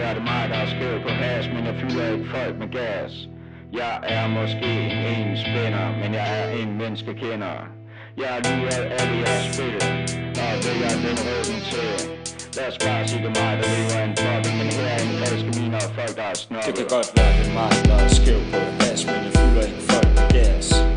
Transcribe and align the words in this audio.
ikke 0.00 0.10
er 0.10 0.14
det 0.14 0.22
mig, 0.22 0.44
der 0.52 0.58
er 0.64 0.68
skæv 0.74 1.02
på 1.02 1.08
has, 1.08 1.48
men 1.54 1.62
jeg 1.68 1.74
fylder 1.80 2.06
ikke 2.14 2.28
folk 2.36 2.54
med 2.62 2.68
gas. 2.78 3.12
Jeg 3.80 3.94
er 4.16 4.28
måske 4.28 4.72
en 5.14 5.36
spænder, 5.44 5.86
men 6.00 6.14
jeg 6.18 6.26
er 6.40 6.48
en 6.60 6.78
menneskekender. 6.78 7.56
Jeg 8.20 8.28
er 8.36 8.40
lige 8.48 8.66
af 8.76 8.82
alle 8.98 9.16
jeres 9.24 9.44
spil, 9.54 9.76
og 10.44 10.52
det 10.64 10.76
er 10.88 10.96
den 11.06 11.16
røden 11.26 11.60
til. 11.70 11.92
Lad 12.56 12.66
os 12.70 12.78
bare 12.84 13.08
sige 13.08 13.22
det 13.24 13.32
mig, 13.40 13.52
der 13.60 13.66
lever 13.76 14.00
en 14.08 14.14
pop, 14.22 14.44
men 14.58 14.66
her 14.76 14.88
er 14.96 15.02
en 15.06 15.12
falske 15.20 15.50
viner 15.58 15.80
og 15.86 15.90
folk, 15.98 16.16
der 16.16 16.26
er 16.32 16.34
snobbet. 16.34 16.66
Det 16.66 16.74
kan 16.78 16.86
godt 16.96 17.08
være 17.16 17.32
det 17.38 17.52
mig, 17.58 17.72
der 17.88 17.96
er 18.04 18.08
skæv 18.18 18.40
på 18.52 18.60
has, 18.80 19.00
men 19.06 19.18
jeg 19.24 19.32
fylder 19.38 19.62
ikke 19.68 19.82
folk 19.90 20.10
med 20.16 20.26
gas. 20.36 20.89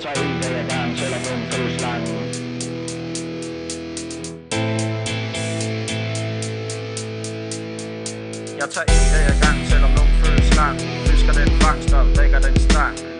skal 0.00 0.14
træ 0.14 0.22
i, 0.22 0.32
hvad 0.40 0.50
jeg 0.50 0.66
gerne 0.70 0.96
selv 0.98 1.14
har 1.14 1.20
fundet 1.20 1.54
fødselslangen. 1.54 2.08
Jeg 8.60 8.68
tager 8.74 8.86
en 8.94 9.06
dag 9.12 9.24
ad 9.32 9.36
gang, 9.44 9.58
selvom 9.70 9.90
nogen 9.90 10.12
føles 10.22 10.56
lang 10.56 10.80
Fisker 11.06 11.32
den 11.32 11.50
fangst 11.62 11.92
og 11.92 12.04
drikker 12.16 12.38
den 12.38 12.56
stang 12.60 13.13